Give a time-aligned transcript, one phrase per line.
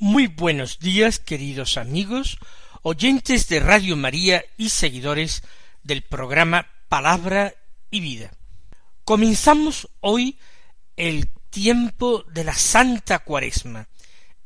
[0.00, 2.38] Muy buenos días, queridos amigos,
[2.82, 5.42] oyentes de Radio María y seguidores
[5.82, 7.52] del programa Palabra
[7.90, 8.30] y Vida.
[9.04, 10.38] Comenzamos hoy
[10.96, 13.88] el tiempo de la Santa Cuaresma,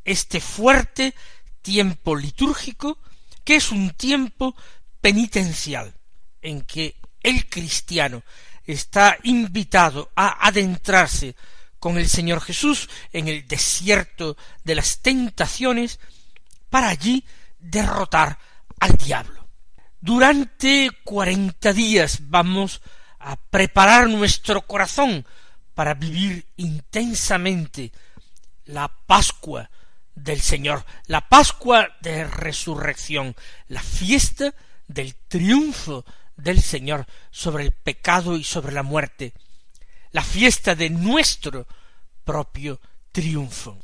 [0.06, 1.14] este fuerte
[1.60, 2.96] tiempo litúrgico
[3.44, 4.56] que es un tiempo
[5.02, 5.92] penitencial
[6.40, 8.22] en que el cristiano
[8.64, 11.36] está invitado a adentrarse
[11.82, 15.98] con el Señor Jesús en el desierto de las tentaciones
[16.70, 17.24] para allí
[17.58, 18.38] derrotar
[18.78, 19.48] al diablo.
[20.00, 22.82] Durante cuarenta días vamos
[23.18, 25.26] a preparar nuestro corazón
[25.74, 27.90] para vivir intensamente
[28.66, 29.68] la Pascua
[30.14, 33.34] del Señor, la Pascua de resurrección,
[33.66, 34.54] la fiesta
[34.86, 36.04] del triunfo
[36.36, 39.34] del Señor sobre el pecado y sobre la muerte,
[40.12, 41.66] la fiesta de nuestro
[42.24, 43.78] propio triunfo.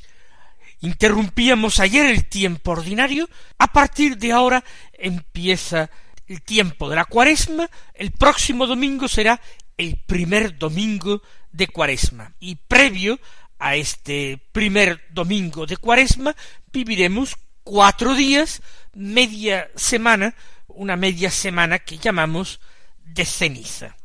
[0.81, 4.63] Interrumpíamos ayer el tiempo ordinario, a partir de ahora
[4.93, 5.91] empieza
[6.27, 9.41] el tiempo de la cuaresma, el próximo domingo será
[9.77, 13.19] el primer domingo de cuaresma, y previo
[13.59, 16.37] a este primer domingo de cuaresma
[16.73, 18.63] viviremos cuatro días,
[18.95, 20.35] media semana,
[20.69, 22.61] una media semana que llamamos
[23.05, 23.97] de ceniza.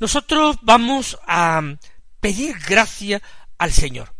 [0.00, 1.60] Nosotros vamos a
[2.20, 3.20] pedir gracia
[3.58, 4.14] al Señor,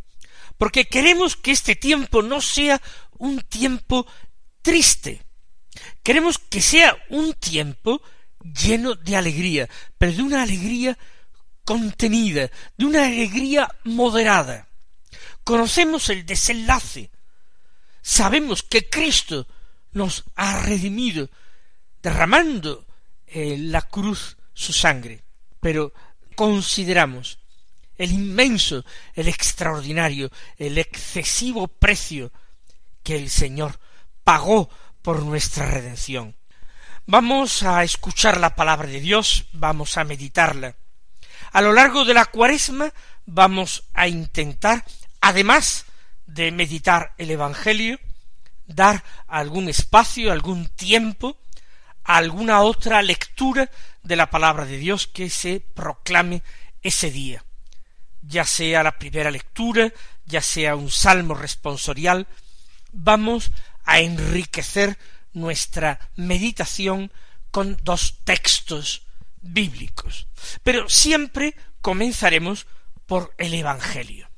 [0.59, 2.81] porque queremos que este tiempo no sea
[3.17, 4.07] un tiempo
[4.61, 5.23] triste,
[6.03, 8.03] queremos que sea un tiempo
[8.45, 10.99] lleno de alegría, pero de una alegría
[11.65, 14.69] contenida, de una alegría moderada.
[15.45, 17.11] Conocemos el desenlace,
[18.03, 19.47] sabemos que Cristo
[19.93, 21.31] nos ha redimido,
[22.03, 22.87] derramando
[23.27, 25.25] en la cruz su sangre,
[25.61, 25.93] pero
[26.35, 27.39] consideramos
[27.97, 28.85] el inmenso,
[29.15, 32.33] el extraordinario, el excesivo precio
[33.03, 33.79] que el Señor
[34.25, 34.71] pagó
[35.03, 36.35] por nuestra redención.
[37.07, 40.77] Vamos a escuchar la palabra de Dios, vamos a meditarla.
[41.53, 42.93] A lo largo de la cuaresma
[43.27, 44.85] vamos a intentar,
[45.21, 45.85] además
[46.27, 47.99] de meditar el Evangelio,
[48.67, 51.37] dar algún espacio, algún tiempo
[52.05, 53.71] alguna otra lectura
[54.03, 56.43] de la palabra de Dios que se proclame
[56.83, 57.45] ese día,
[58.23, 59.93] ya sea la primera lectura,
[60.27, 62.27] ya sea un salmo responsorial,
[62.93, 63.53] vamos
[63.85, 64.99] a enriquecer
[65.33, 67.13] nuestra meditación
[67.51, 69.03] con dos textos
[69.41, 70.29] bíblicos.
[70.63, 72.67] Pero siempre comenzaremos
[73.07, 74.31] por el Evangelio.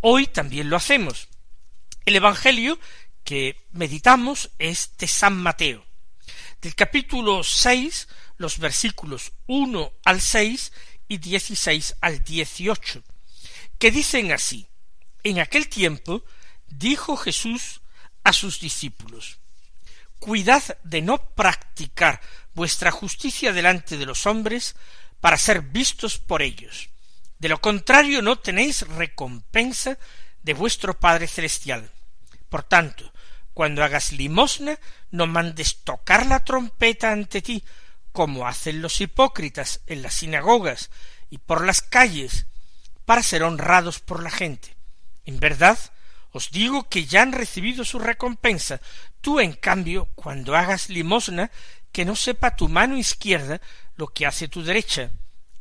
[0.00, 1.28] Hoy también lo hacemos.
[2.04, 2.78] El Evangelio
[3.24, 5.85] que meditamos es de San Mateo
[6.60, 8.08] del capítulo seis,
[8.38, 10.72] los versículos uno al seis
[11.08, 13.02] y dieciséis al dieciocho,
[13.78, 14.66] que dicen así
[15.22, 16.24] En aquel tiempo
[16.66, 17.80] dijo Jesús
[18.24, 19.38] a sus discípulos
[20.18, 22.20] Cuidad de no practicar
[22.54, 24.74] vuestra justicia delante de los hombres
[25.20, 26.88] para ser vistos por ellos.
[27.38, 29.98] De lo contrario no tenéis recompensa
[30.42, 31.90] de vuestro Padre Celestial.
[32.48, 33.12] Por tanto,
[33.56, 34.78] cuando hagas limosna,
[35.10, 37.64] no mandes tocar la trompeta ante ti,
[38.12, 40.90] como hacen los hipócritas en las sinagogas
[41.30, 42.48] y por las calles,
[43.06, 44.76] para ser honrados por la gente.
[45.24, 45.78] En verdad,
[46.32, 48.82] os digo que ya han recibido su recompensa.
[49.22, 51.50] Tú, en cambio, cuando hagas limosna,
[51.92, 53.62] que no sepa tu mano izquierda
[53.96, 55.12] lo que hace tu derecha.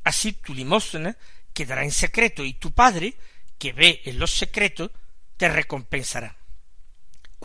[0.04, 1.16] Así tu limosna
[1.54, 3.16] quedará en secreto, y tu Padre,
[3.58, 4.92] que ve en lo secreto,
[5.38, 6.36] te recompensará.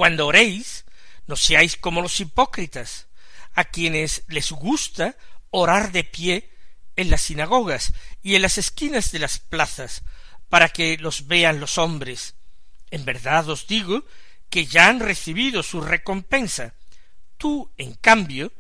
[0.01, 0.87] Cuando oréis,
[1.27, 3.09] no seáis como los hipócritas,
[3.53, 5.15] a quienes les gusta
[5.51, 6.57] orar de pie
[6.97, 7.93] en las sinagogas
[8.23, 10.03] y en las esquinas de las plazas,
[10.49, 12.35] para que los vean los hombres.
[12.91, 14.07] En verdad os digo
[14.49, 16.73] que ya han recibido su recompensa.
[17.37, 18.55] Tú, en cambio,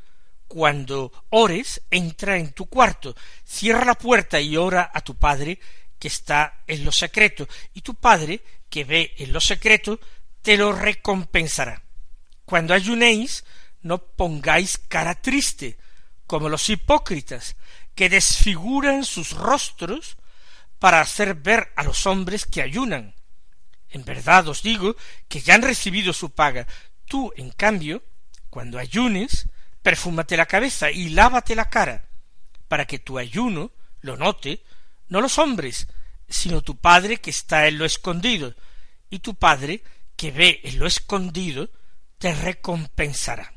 [0.46, 3.16] cuando ores, entra en tu cuarto,
[3.46, 5.58] cierra la puerta y ora a tu Padre
[5.98, 10.00] que está en lo secreto, y tu Padre, que ve en lo secreto,
[10.42, 11.82] te lo recompensará.
[12.44, 13.44] Cuando ayunéis,
[13.82, 15.78] no pongáis cara triste,
[16.26, 17.56] como los hipócritas,
[17.94, 20.16] que desfiguran sus rostros
[20.78, 23.14] para hacer ver a los hombres que ayunan.
[23.90, 24.96] En verdad os digo
[25.28, 26.66] que ya han recibido su paga.
[27.06, 28.02] Tú, en cambio,
[28.48, 29.46] cuando ayunes,
[29.82, 32.08] perfúmate la cabeza y lávate la cara,
[32.69, 34.62] para que tu ayuno lo note
[35.08, 35.88] no los hombres,
[36.28, 38.54] sino tu Padre que está en lo escondido,
[39.10, 39.82] y tu Padre
[40.20, 41.70] que ve en lo escondido
[42.19, 43.55] te recompensará.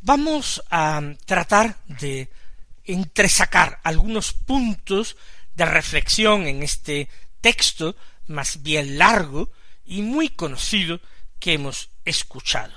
[0.00, 2.32] Vamos a tratar de
[2.82, 5.16] entresacar algunos puntos
[5.54, 7.08] de reflexión en este
[7.40, 7.94] texto
[8.26, 9.52] más bien largo
[9.84, 11.00] y muy conocido
[11.38, 12.74] que hemos escuchado.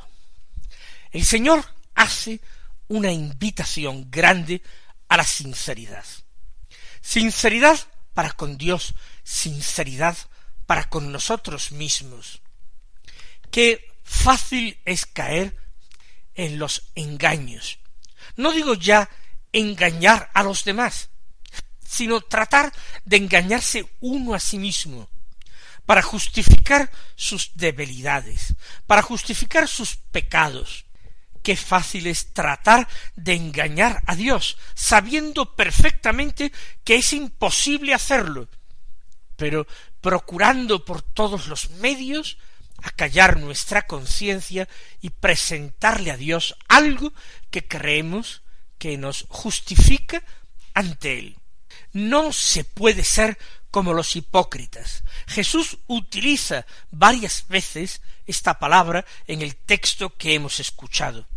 [1.09, 2.39] El Señor hace
[2.87, 4.61] una invitación grande
[5.09, 6.05] a la sinceridad.
[7.01, 7.79] Sinceridad
[8.13, 8.93] para con Dios,
[9.23, 10.15] sinceridad
[10.67, 12.41] para con nosotros mismos.
[13.49, 15.57] Qué fácil es caer
[16.35, 17.79] en los engaños.
[18.35, 19.09] No digo ya
[19.51, 21.09] engañar a los demás,
[21.83, 22.71] sino tratar
[23.05, 25.09] de engañarse uno a sí mismo,
[25.85, 28.53] para justificar sus debilidades,
[28.85, 30.85] para justificar sus pecados.
[31.41, 36.51] Qué fácil es tratar de engañar a Dios, sabiendo perfectamente
[36.83, 38.49] que es imposible hacerlo,
[39.37, 39.65] pero
[40.01, 42.37] procurando por todos los medios
[42.81, 44.67] acallar nuestra conciencia
[45.01, 47.13] y presentarle a Dios algo
[47.49, 48.43] que creemos
[48.77, 50.23] que nos justifica
[50.73, 51.37] ante Él.
[51.93, 53.37] No se puede ser
[53.71, 55.03] como los hipócritas.
[55.27, 61.27] Jesús utiliza varias veces esta palabra en el texto que hemos escuchado.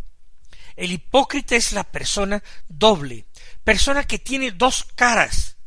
[0.75, 3.25] El hipócrita es la persona doble,
[3.63, 5.57] persona que tiene dos caras,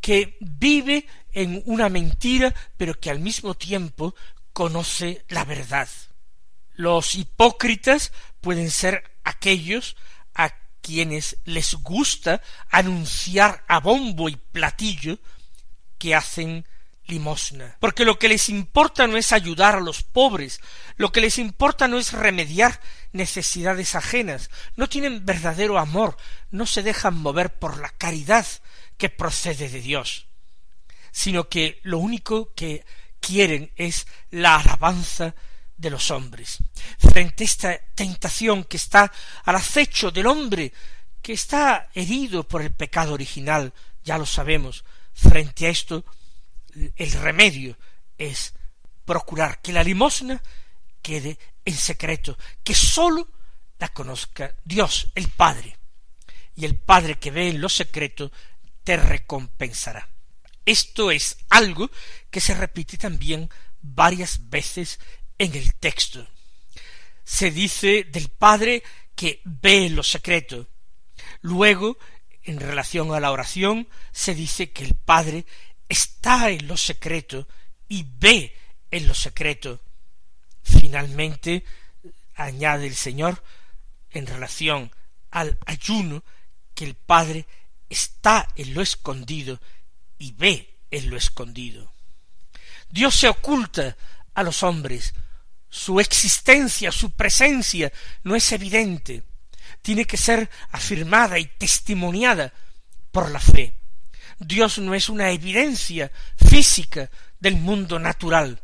[0.00, 4.14] que vive en una mentira, pero que al mismo tiempo
[4.52, 5.88] conoce la verdad.
[6.72, 9.96] Los hipócritas pueden ser aquellos
[10.34, 12.40] a quienes les gusta
[12.70, 15.18] anunciar a bombo y platillo
[15.98, 16.66] que hacen
[17.06, 17.76] limosna.
[17.80, 20.60] Porque lo que les importa no es ayudar a los pobres,
[20.96, 22.80] lo que les importa no es remediar
[23.12, 26.16] necesidades ajenas, no tienen verdadero amor,
[26.50, 28.46] no se dejan mover por la caridad
[28.96, 30.26] que procede de Dios,
[31.14, 32.84] sino que lo único que
[33.20, 35.32] quieren es la alabanza
[35.76, 36.58] de los hombres.
[36.98, 39.12] Frente a esta tentación que está
[39.44, 40.72] al acecho del hombre,
[41.22, 43.72] que está herido por el pecado original,
[44.02, 46.04] ya lo sabemos, frente a esto,
[46.96, 47.78] el remedio
[48.18, 48.52] es
[49.04, 50.42] procurar que la limosna
[51.00, 53.28] quede en secreto, que sólo
[53.78, 55.78] la conozca Dios, el Padre.
[56.56, 58.32] Y el Padre que ve en lo secreto
[58.82, 60.08] te recompensará.
[60.66, 61.90] Esto es algo
[62.30, 63.50] que se repite también
[63.80, 64.98] varias veces
[65.38, 66.26] en el texto.
[67.22, 68.82] Se dice del Padre
[69.14, 70.68] que ve lo secreto.
[71.40, 71.98] Luego,
[72.42, 75.46] en relación a la oración, se dice que el Padre
[75.88, 77.46] está en lo secreto
[77.88, 78.54] y ve
[78.90, 79.82] en lo secreto.
[80.62, 81.64] Finalmente,
[82.34, 83.42] añade el Señor,
[84.10, 84.90] en relación
[85.30, 86.24] al ayuno,
[86.74, 87.46] que el Padre
[87.88, 89.60] está en lo escondido
[90.18, 91.92] y ve en lo escondido.
[92.88, 93.96] Dios se oculta
[94.34, 95.14] a los hombres,
[95.68, 99.24] su existencia, su presencia no es evidente,
[99.82, 102.52] tiene que ser afirmada y testimoniada
[103.10, 103.80] por la fe.
[104.38, 108.62] Dios no es una evidencia física del mundo natural.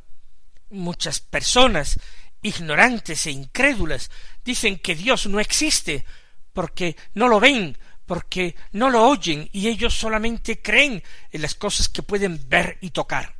[0.70, 1.98] Muchas personas
[2.42, 4.10] ignorantes e incrédulas
[4.44, 6.04] dicen que Dios no existe
[6.52, 7.76] porque no lo ven,
[8.10, 11.00] porque no lo oyen y ellos solamente creen
[11.30, 13.36] en las cosas que pueden ver y tocar.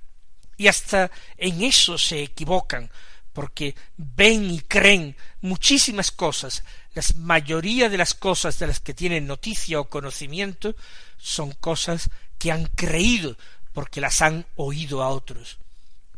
[0.57, 2.89] Y hasta en eso se equivocan,
[3.33, 6.63] porque ven y creen muchísimas cosas.
[6.95, 10.77] La mayoría de las cosas de las que tienen noticia o conocimiento
[11.19, 12.09] son cosas
[12.39, 13.37] que han creído
[13.73, 15.59] porque las han oído a otros.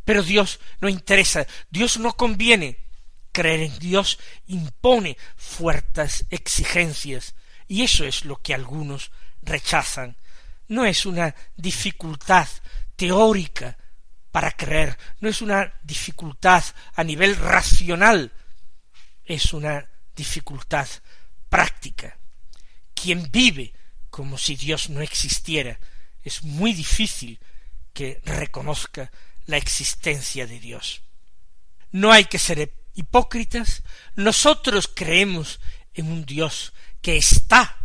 [0.05, 2.77] Pero Dios no interesa, Dios no conviene.
[3.31, 7.33] Creer en Dios impone fuertes exigencias,
[7.67, 10.15] y eso es lo que algunos rechazan.
[10.67, 12.47] No es una dificultad
[12.95, 13.77] teórica
[14.31, 16.63] para creer, no es una dificultad
[16.95, 18.31] a nivel racional,
[19.25, 20.87] es una dificultad
[21.49, 22.17] práctica.
[22.93, 23.73] Quien vive
[24.09, 25.79] como si Dios no existiera,
[26.23, 27.39] es muy difícil
[27.93, 29.11] que reconozca
[29.45, 31.01] la existencia de Dios.
[31.91, 33.83] No hay que ser hipócritas,
[34.15, 35.59] nosotros creemos
[35.93, 37.77] en un Dios que está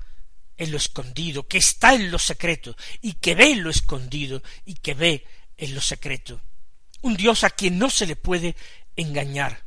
[0.56, 4.74] en lo escondido, que está en lo secreto, y que ve en lo escondido, y
[4.74, 6.40] que ve en lo secreto.
[7.02, 8.56] Un Dios a quien no se le puede
[8.96, 9.64] engañar.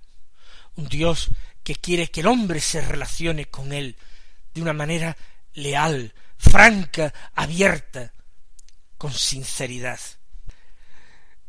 [0.75, 1.29] Un Dios
[1.63, 3.97] que quiere que el hombre se relacione con él
[4.53, 5.15] de una manera
[5.53, 8.13] leal, franca, abierta,
[8.97, 9.99] con sinceridad.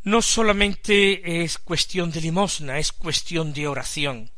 [0.04, 4.32] no solamente es cuestión de limosna, es cuestión de oración.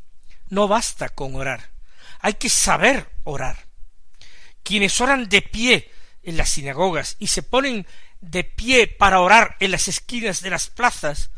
[0.51, 1.74] No basta con orar,
[2.25, 3.67] hay que saber orar.
[4.63, 5.91] Quienes oran de pie
[6.23, 7.87] en las sinagogas y se ponen
[8.23, 11.29] de pie para orar en las esquinas de las plazas,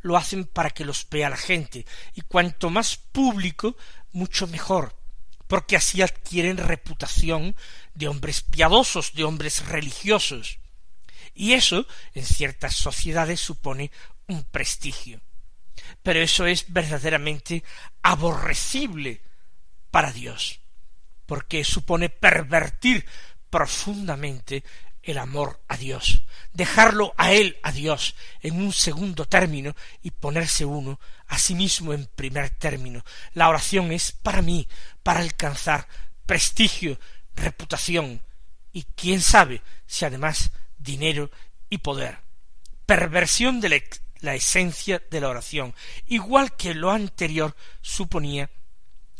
[0.00, 3.76] lo hacen para que los vea la gente, y cuanto más público,
[4.10, 4.96] mucho mejor,
[5.46, 7.54] porque así adquieren reputación
[7.94, 10.58] de hombres piadosos, de hombres religiosos.
[11.36, 13.92] Y eso, en ciertas sociedades, supone
[14.26, 15.20] un prestigio.
[16.02, 17.62] Pero eso es verdaderamente
[18.02, 19.20] aborrecible
[19.96, 20.60] para Dios,
[21.24, 23.06] porque supone pervertir
[23.48, 24.62] profundamente
[25.02, 30.66] el amor a Dios, dejarlo a Él, a Dios, en un segundo término y ponerse
[30.66, 33.06] uno a sí mismo en primer término.
[33.32, 34.68] La oración es para mí,
[35.02, 35.88] para alcanzar
[36.26, 37.00] prestigio,
[37.34, 38.20] reputación
[38.74, 41.30] y quién sabe si además dinero
[41.70, 42.18] y poder.
[42.84, 43.82] Perversión de
[44.20, 45.74] la, esencia de la oración,
[46.06, 48.50] igual que lo anterior suponía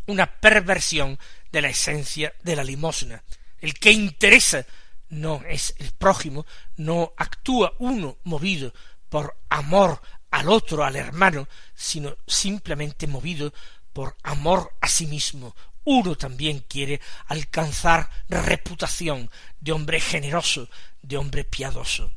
[0.06, 1.18] una perversión
[1.52, 3.22] de la esencia de la limosna.
[3.58, 4.66] El que interesa
[5.08, 6.46] no es el prójimo,
[6.76, 8.72] no actúa uno movido
[9.08, 13.52] por amor al otro, al hermano, sino simplemente movido
[13.92, 15.54] por amor a sí mismo.
[15.84, 20.68] Uno también quiere alcanzar reputación de hombre generoso,
[21.00, 22.12] de hombre piadoso.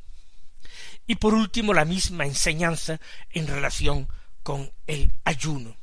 [1.06, 4.10] Y por último, la misma enseñanza en relación
[4.44, 5.79] con el ayuno.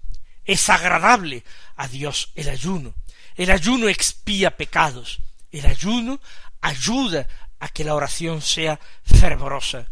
[0.46, 1.44] Es agradable
[1.76, 2.94] a Dios el ayuno.
[3.34, 5.20] El ayuno expía pecados.
[5.52, 6.20] El ayuno
[6.62, 9.88] ayuda a que la oración sea fervorosa.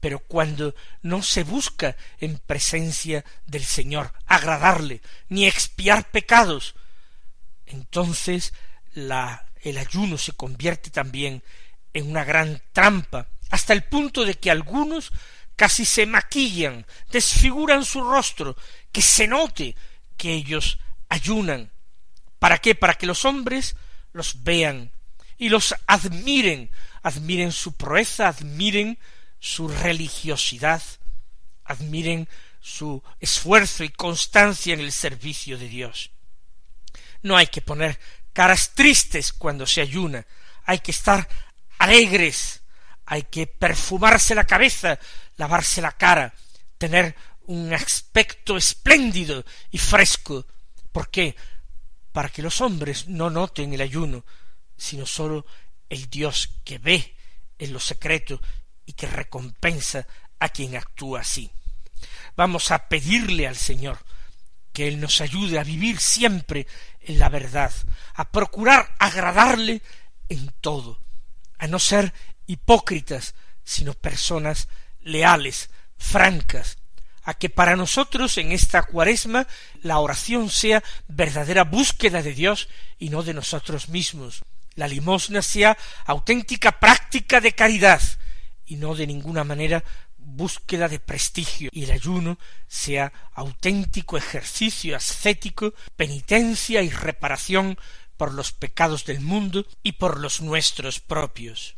[0.00, 6.74] Pero cuando no se busca en presencia del Señor agradarle, ni expiar pecados,
[7.66, 8.52] entonces
[8.94, 11.42] el ayuno se convierte también
[11.92, 15.12] en una gran trampa, hasta el punto de que algunos
[15.54, 18.56] casi se maquillan, desfiguran su rostro,
[18.92, 19.74] que se note
[20.16, 21.72] que ellos ayunan.
[22.38, 22.74] ¿Para qué?
[22.74, 23.76] Para que los hombres
[24.12, 24.92] los vean
[25.38, 26.70] y los admiren,
[27.02, 28.98] admiren su proeza, admiren
[29.40, 30.82] su religiosidad,
[31.64, 32.28] admiren
[32.60, 36.10] su esfuerzo y constancia en el servicio de Dios.
[37.22, 37.98] No hay que poner
[38.32, 40.26] caras tristes cuando se ayuna,
[40.64, 41.28] hay que estar
[41.78, 42.62] alegres,
[43.06, 44.98] hay que perfumarse la cabeza,
[45.36, 46.32] lavarse la cara,
[46.78, 47.16] tener
[47.52, 50.46] un aspecto espléndido y fresco.
[50.90, 51.36] ¿Por qué?
[52.10, 54.24] Para que los hombres no noten el ayuno,
[54.76, 55.44] sino sólo
[55.90, 57.14] el Dios que ve
[57.58, 58.40] en lo secreto
[58.86, 60.06] y que recompensa
[60.38, 61.50] a quien actúa así.
[62.36, 63.98] Vamos a pedirle al Señor
[64.72, 66.66] que Él nos ayude a vivir siempre
[67.02, 67.72] en la verdad,
[68.14, 69.82] a procurar agradarle
[70.30, 70.98] en todo,
[71.58, 72.14] a no ser
[72.46, 74.68] hipócritas, sino personas
[75.02, 75.68] leales,
[75.98, 76.78] francas,
[77.24, 79.46] a que para nosotros en esta cuaresma
[79.82, 84.42] la oración sea verdadera búsqueda de Dios y no de nosotros mismos,
[84.74, 85.76] la limosna sea
[86.06, 88.02] auténtica práctica de caridad
[88.66, 89.84] y no de ninguna manera
[90.16, 92.38] búsqueda de prestigio y el ayuno
[92.68, 97.78] sea auténtico ejercicio ascético, penitencia y reparación
[98.16, 101.76] por los pecados del mundo y por los nuestros propios.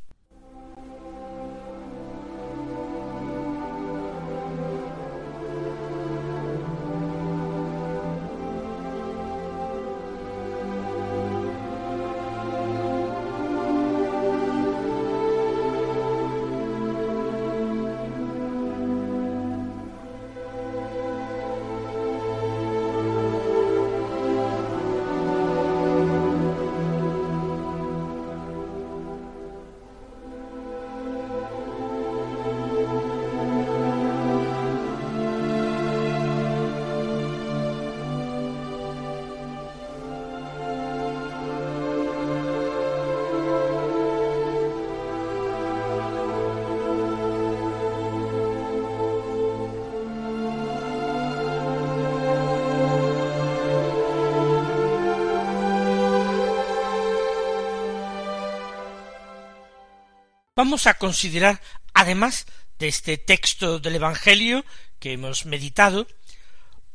[60.56, 61.60] Vamos a considerar,
[61.94, 62.46] además
[62.78, 64.64] de este texto del Evangelio
[65.00, 66.06] que hemos meditado,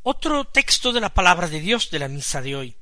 [0.02, 2.76] otro texto de la palabra de Dios de la misa de hoy.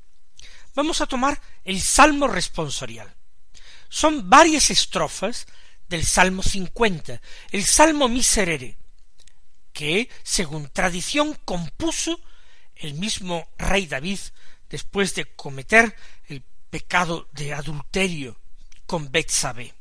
[0.76, 3.12] Vamos a tomar el Salmo responsorial.
[3.88, 5.48] Son varias estrofas
[5.88, 7.20] del Salmo cincuenta,
[7.50, 8.78] el Salmo miserere,
[9.72, 12.20] que, según tradición, compuso
[12.76, 14.20] el mismo rey David
[14.70, 15.96] después de cometer
[16.28, 18.38] el pecado de adulterio
[18.86, 19.77] con Betsabé.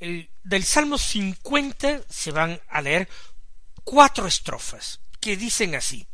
[0.00, 3.08] Del Salmo 50 se van a leer
[3.84, 6.06] cuatro estrofas que dicen así.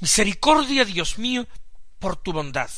[0.00, 1.46] Misericordia, Dios mío,
[1.98, 2.70] por tu bondad.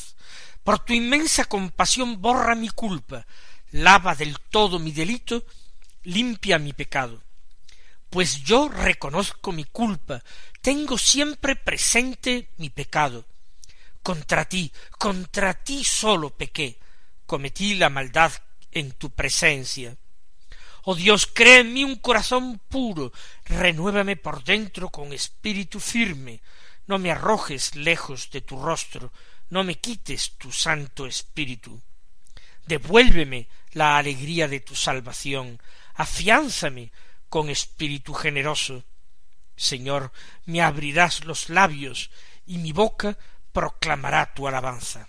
[0.63, 3.25] Por tu inmensa compasión borra mi culpa,
[3.71, 5.45] lava del todo mi delito,
[6.03, 7.21] limpia mi pecado.
[8.09, 10.23] Pues yo reconozco mi culpa,
[10.61, 13.25] tengo siempre presente mi pecado.
[14.01, 16.77] Contra ti, contra ti solo pequé,
[17.25, 18.31] cometí la maldad
[18.71, 19.97] en tu presencia.
[20.83, 23.13] Oh Dios, crea en mí un corazón puro,
[23.45, 26.41] renuévame por dentro con espíritu firme,
[26.87, 29.13] no me arrojes lejos de tu rostro,
[29.49, 31.81] no me quites tu santo espíritu.
[32.67, 35.61] Devuélveme la alegría de tu salvación,
[35.95, 36.91] afiánzame
[37.29, 38.83] con espíritu generoso.
[39.55, 40.11] Señor,
[40.45, 42.11] me abrirás los labios,
[42.45, 43.17] y mi boca
[43.53, 45.07] proclamará tu alabanza.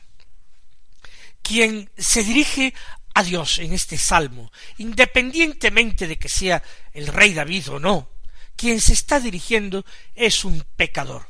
[1.43, 2.75] Quien se dirige
[3.15, 8.11] a Dios en este salmo, independientemente de que sea el rey David o no,
[8.57, 11.27] quien se está dirigiendo es un pecador,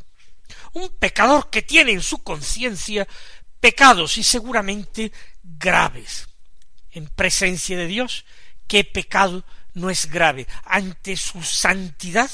[0.73, 3.07] un pecador que tiene en su conciencia
[3.61, 5.13] pecados y seguramente
[5.43, 6.29] graves.
[6.91, 8.25] En presencia de Dios,
[8.67, 10.47] ¿qué pecado no es grave?
[10.65, 12.31] Ante su santidad,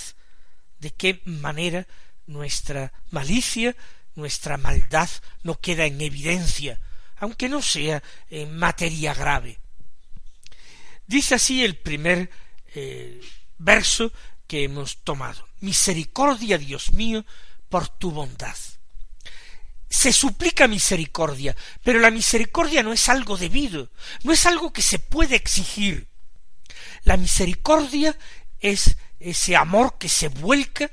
[0.78, 1.86] ¿de qué manera
[2.26, 3.76] nuestra malicia,
[4.14, 5.08] nuestra maldad
[5.42, 6.80] no queda en evidencia,
[7.20, 9.58] aunque no sea en materia grave?
[11.06, 12.30] Dice así el primer
[12.74, 13.20] eh,
[13.58, 14.12] verso
[14.46, 15.46] que hemos tomado.
[15.60, 17.24] Misericordia, Dios mío,
[17.68, 18.56] por tu bondad.
[19.88, 23.90] Se suplica misericordia, pero la misericordia no es algo debido,
[24.22, 26.08] no es algo que se puede exigir.
[27.04, 28.16] La misericordia
[28.60, 30.90] es ese amor que se vuelca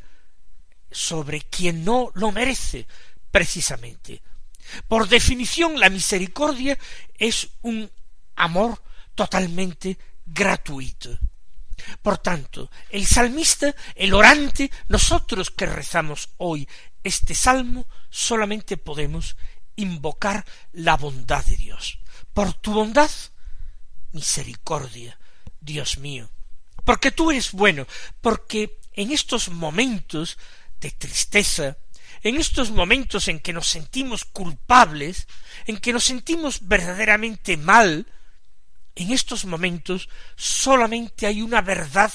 [0.91, 2.87] sobre quien no lo merece,
[3.31, 4.21] precisamente.
[4.87, 6.77] Por definición, la misericordia
[7.17, 7.89] es un
[8.35, 8.81] amor
[9.15, 11.17] totalmente gratuito.
[12.01, 16.67] Por tanto, el salmista, el orante, nosotros que rezamos hoy
[17.03, 19.37] este salmo, solamente podemos
[19.75, 21.99] invocar la bondad de Dios.
[22.33, 23.09] Por tu bondad,
[24.11, 25.17] misericordia,
[25.61, 26.29] Dios mío.
[26.83, 27.87] Porque tú eres bueno,
[28.21, 30.37] porque en estos momentos
[30.79, 31.77] de tristeza,
[32.23, 35.27] en estos momentos en que nos sentimos culpables,
[35.65, 38.07] en que nos sentimos verdaderamente mal,
[38.95, 42.11] en estos momentos solamente hay una verdad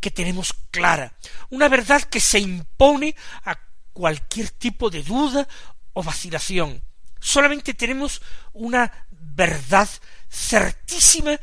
[0.00, 1.16] que tenemos clara,
[1.50, 3.14] una verdad que se impone
[3.44, 3.58] a
[3.92, 5.48] cualquier tipo de duda
[5.92, 6.82] o vacilación.
[7.20, 8.20] Solamente tenemos
[8.52, 9.88] una verdad
[10.28, 11.38] certísima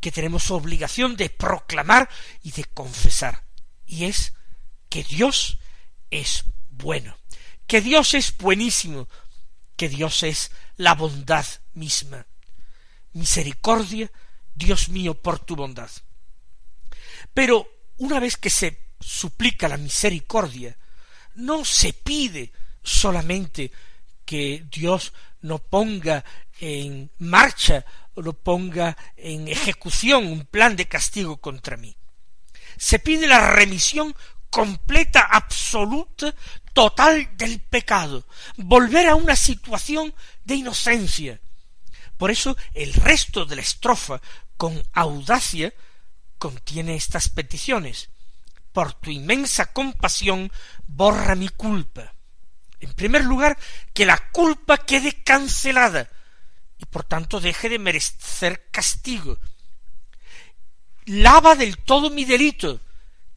[0.00, 2.08] que tenemos obligación de proclamar
[2.42, 3.44] y de confesar,
[3.86, 4.32] y es
[4.88, 5.58] que Dios
[6.10, 7.19] es bueno,
[7.70, 9.08] que Dios es buenísimo,
[9.76, 12.26] que Dios es la bondad misma.
[13.12, 14.10] Misericordia,
[14.52, 15.88] Dios mío, por tu bondad.
[17.32, 20.76] Pero una vez que se suplica la misericordia,
[21.36, 22.50] no se pide
[22.82, 23.70] solamente
[24.24, 26.24] que Dios no ponga
[26.58, 31.96] en marcha o no ponga en ejecución un plan de castigo contra mí.
[32.76, 34.16] Se pide la remisión
[34.50, 36.34] completa, absoluta,
[36.72, 41.40] total del pecado, volver a una situación de inocencia.
[42.16, 44.20] Por eso el resto de la estrofa
[44.56, 45.72] con audacia
[46.38, 48.10] contiene estas peticiones.
[48.72, 50.52] Por tu inmensa compasión,
[50.86, 52.14] borra mi culpa.
[52.78, 53.58] En primer lugar,
[53.92, 56.08] que la culpa quede cancelada
[56.78, 59.38] y por tanto deje de merecer castigo.
[61.04, 62.80] Lava del todo mi delito,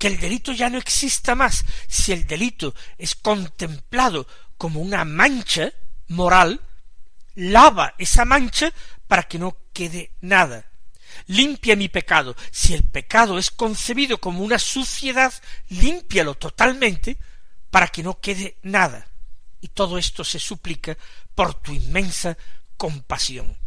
[0.04, 1.64] que el delito ya no exista más.
[1.88, 5.72] Si el delito es contemplado como una mancha
[6.10, 6.60] moral,
[7.36, 8.74] lava esa mancha
[9.08, 10.66] para que no quede nada
[11.28, 12.36] limpia mi pecado.
[12.52, 15.34] Si el pecado es concebido como una suciedad,
[15.70, 17.16] límpialo totalmente
[17.72, 19.08] para que no quede nada.
[19.62, 20.98] Y todo esto se suplica
[21.34, 22.38] por tu inmensa
[22.76, 23.58] compasión.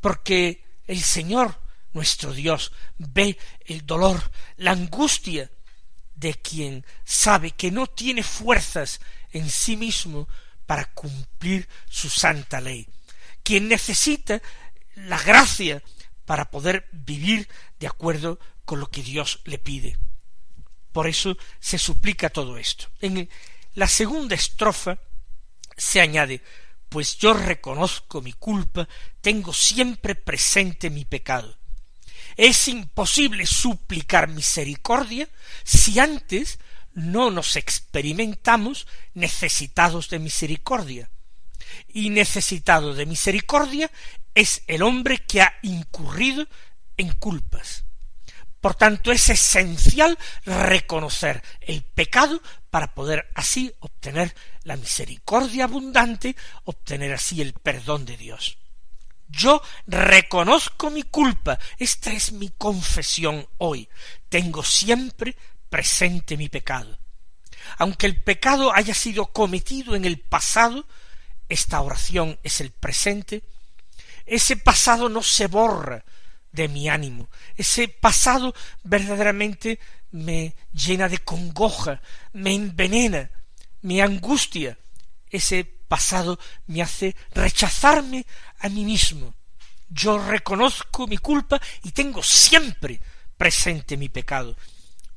[0.00, 1.60] Porque el Señor,
[1.92, 5.50] nuestro Dios, ve el dolor, la angustia
[6.18, 9.00] de quien sabe que no tiene fuerzas
[9.30, 10.28] en sí mismo
[10.66, 12.88] para cumplir su santa ley,
[13.42, 14.42] quien necesita
[14.94, 15.82] la gracia
[16.24, 19.96] para poder vivir de acuerdo con lo que Dios le pide.
[20.92, 22.88] Por eso se suplica todo esto.
[23.00, 23.28] En
[23.74, 24.98] la segunda estrofa
[25.76, 26.42] se añade
[26.88, 28.88] pues yo reconozco mi culpa,
[29.20, 31.57] tengo siempre presente mi pecado.
[32.38, 35.28] Es imposible suplicar misericordia
[35.64, 36.60] si antes
[36.94, 41.10] no nos experimentamos necesitados de misericordia.
[41.88, 43.90] Y necesitado de misericordia
[44.36, 46.46] es el hombre que ha incurrido
[46.96, 47.82] en culpas.
[48.60, 57.14] Por tanto, es esencial reconocer el pecado para poder así obtener la misericordia abundante, obtener
[57.14, 58.58] así el perdón de Dios.
[59.28, 61.58] Yo reconozco mi culpa.
[61.78, 63.88] Esta es mi confesión hoy.
[64.28, 65.36] Tengo siempre
[65.68, 66.98] presente mi pecado.
[67.76, 70.86] Aunque el pecado haya sido cometido en el pasado,
[71.48, 73.42] esta oración es el presente.
[74.24, 76.04] Ese pasado no se borra
[76.52, 77.28] de mi ánimo.
[77.56, 79.78] Ese pasado verdaderamente
[80.10, 82.00] me llena de congoja,
[82.32, 83.30] me envenena,
[83.82, 84.78] me angustia.
[85.30, 88.26] Ese pasado me hace rechazarme
[88.60, 89.34] a mí mismo.
[89.88, 93.00] Yo reconozco mi culpa y tengo siempre
[93.36, 94.56] presente mi pecado.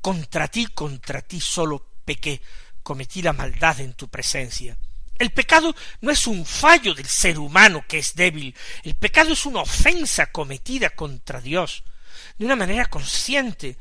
[0.00, 2.40] Contra ti, contra ti solo pequé,
[2.82, 4.76] cometí la maldad en tu presencia.
[5.18, 9.46] El pecado no es un fallo del ser humano que es débil, el pecado es
[9.46, 11.84] una ofensa cometida contra Dios,
[12.38, 13.76] de una manera consciente,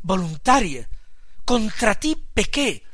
[0.00, 0.88] voluntaria.
[1.44, 2.84] Contra ti pequé,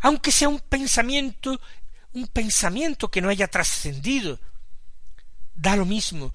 [0.00, 1.60] aunque sea un pensamiento,
[2.14, 4.38] un pensamiento que no haya trascendido.
[5.54, 6.32] Da lo mismo,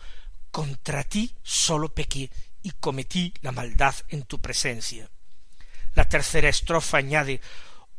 [0.51, 2.29] contra ti solo pequé
[2.61, 5.09] y cometí la maldad en tu presencia.
[5.95, 7.41] La tercera estrofa añade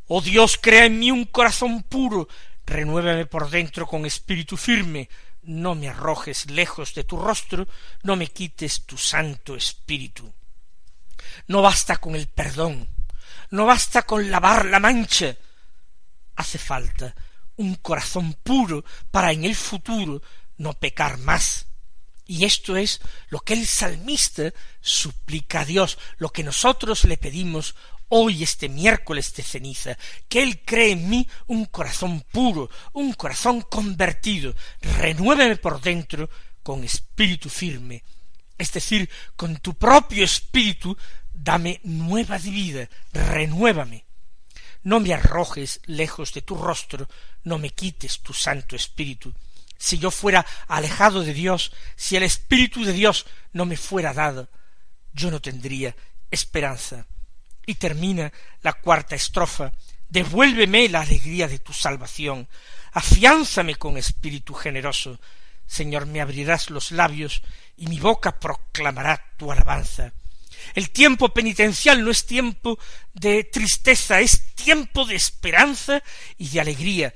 [0.07, 2.29] Oh Dios, crea en mí un corazón puro,
[2.67, 5.09] renuévame por dentro con espíritu firme,
[5.43, 7.67] no me arrojes lejos de tu rostro,
[8.03, 10.33] no me quites tu santo espíritu.
[11.47, 12.89] No basta con el perdón,
[13.51, 15.37] no basta con lavar la mancha,
[16.35, 17.15] hace falta
[17.61, 20.23] un corazón puro para en el futuro
[20.57, 21.67] no pecar más.
[22.27, 27.75] Y esto es lo que el salmista suplica a Dios, lo que nosotros le pedimos
[28.09, 33.61] hoy este miércoles de ceniza, que Él cree en mí un corazón puro, un corazón
[33.61, 36.31] convertido, renuéveme por dentro
[36.63, 38.03] con espíritu firme,
[38.57, 40.97] es decir, con tu propio espíritu,
[41.33, 44.10] dame nueva vida, renuévame.
[44.83, 47.09] No me arrojes lejos de tu rostro,
[47.45, 49.35] no me quites tu santo espíritu.
[49.77, 54.49] Si yo fuera alejado de Dios, si el espíritu de Dios no me fuera dado,
[55.13, 55.95] yo no tendría
[56.31, 57.07] esperanza.
[57.67, 59.73] Y termina la cuarta estrofa
[60.11, 62.49] Devuélveme la alegría de tu salvación,
[62.93, 65.21] afiánzame con espíritu generoso.
[65.67, 67.43] Señor, me abrirás los labios
[67.77, 70.13] y mi boca proclamará tu alabanza.
[70.75, 72.79] El tiempo penitencial no es tiempo
[73.13, 76.03] de tristeza, es tiempo de esperanza
[76.39, 77.15] y de alegría.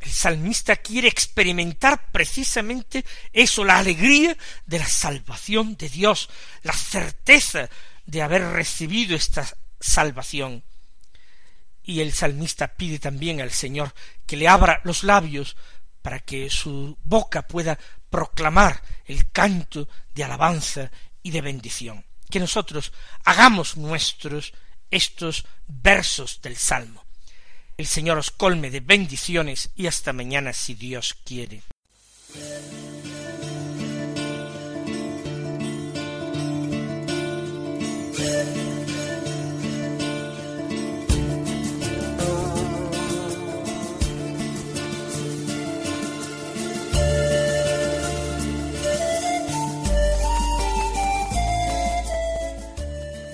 [0.00, 6.30] El salmista quiere experimentar precisamente eso, la alegría de la salvación de Dios,
[6.62, 7.68] la certeza
[8.06, 9.46] de haber recibido esta
[9.78, 10.64] salvación.
[11.82, 13.94] Y el salmista pide también al Señor
[14.26, 15.56] que le abra los labios
[16.02, 20.90] para que su boca pueda proclamar el canto de alabanza
[21.22, 22.04] y de bendición.
[22.30, 22.92] Que nosotros
[23.24, 24.52] hagamos nuestros
[24.90, 27.04] estos versos del Salmo.
[27.76, 31.62] El Señor os colme de bendiciones y hasta mañana si Dios quiere.